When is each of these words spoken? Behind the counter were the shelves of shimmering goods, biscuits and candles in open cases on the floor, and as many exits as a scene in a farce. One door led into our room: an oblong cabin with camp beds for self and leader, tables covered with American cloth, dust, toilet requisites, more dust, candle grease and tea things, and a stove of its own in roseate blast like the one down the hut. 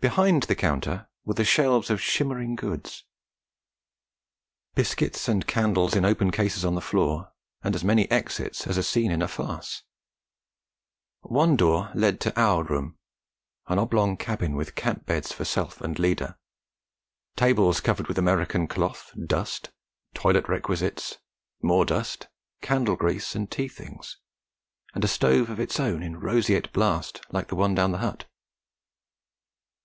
Behind 0.00 0.42
the 0.42 0.56
counter 0.56 1.06
were 1.24 1.34
the 1.34 1.44
shelves 1.44 1.88
of 1.88 2.02
shimmering 2.02 2.56
goods, 2.56 3.04
biscuits 4.74 5.28
and 5.28 5.46
candles 5.46 5.94
in 5.94 6.04
open 6.04 6.32
cases 6.32 6.64
on 6.64 6.74
the 6.74 6.80
floor, 6.80 7.30
and 7.62 7.76
as 7.76 7.84
many 7.84 8.10
exits 8.10 8.66
as 8.66 8.76
a 8.76 8.82
scene 8.82 9.12
in 9.12 9.22
a 9.22 9.28
farce. 9.28 9.84
One 11.20 11.54
door 11.54 11.92
led 11.94 12.14
into 12.14 12.32
our 12.36 12.64
room: 12.64 12.98
an 13.68 13.78
oblong 13.78 14.16
cabin 14.16 14.56
with 14.56 14.74
camp 14.74 15.06
beds 15.06 15.30
for 15.30 15.44
self 15.44 15.80
and 15.80 15.96
leader, 16.00 16.36
tables 17.36 17.78
covered 17.80 18.08
with 18.08 18.18
American 18.18 18.66
cloth, 18.66 19.12
dust, 19.28 19.70
toilet 20.14 20.48
requisites, 20.48 21.18
more 21.62 21.84
dust, 21.84 22.26
candle 22.60 22.96
grease 22.96 23.36
and 23.36 23.48
tea 23.52 23.68
things, 23.68 24.16
and 24.94 25.04
a 25.04 25.08
stove 25.08 25.48
of 25.48 25.60
its 25.60 25.78
own 25.78 26.02
in 26.02 26.18
roseate 26.18 26.72
blast 26.72 27.20
like 27.30 27.46
the 27.46 27.54
one 27.54 27.76
down 27.76 27.92
the 27.92 27.98
hut. 27.98 28.24